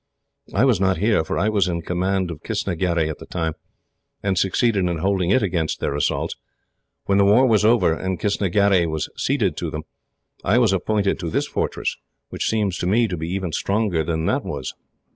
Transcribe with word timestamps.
I 0.55 0.65
was 0.65 0.81
not 0.81 0.97
here, 0.97 1.23
for 1.23 1.37
I 1.37 1.47
was 1.49 1.67
in 1.67 1.83
command 1.83 2.31
of 2.31 2.41
Kistnagherry 2.41 3.07
at 3.07 3.19
that 3.19 3.29
time, 3.29 3.53
and 4.23 4.35
succeeded 4.35 4.89
in 4.89 4.97
holding 4.97 5.29
it 5.29 5.43
against 5.43 5.79
their 5.79 5.93
assaults. 5.93 6.37
When 7.05 7.19
the 7.19 7.23
war 7.23 7.45
was 7.45 7.63
over, 7.63 7.93
and 7.93 8.19
Kistnagherry 8.19 8.87
was 8.87 9.09
ceded 9.15 9.55
to 9.57 9.69
them, 9.69 9.83
I 10.43 10.57
was 10.57 10.73
appointed 10.73 11.19
to 11.19 11.29
this 11.29 11.45
fortress, 11.45 11.97
which 12.29 12.49
seems 12.49 12.79
to 12.79 12.87
me 12.87 13.07
to 13.09 13.15
be 13.15 13.29
even 13.29 13.51
stronger 13.51 14.03
than 14.03 14.25
that 14.25 14.43
was. 14.43 14.73